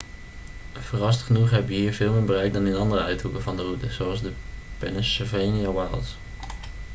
[0.73, 3.91] verrassend genoeg heb je hier veel meer bereik dan in andere uithoeken van de route
[3.91, 4.31] zoals de
[4.77, 6.15] pennsylvania wilds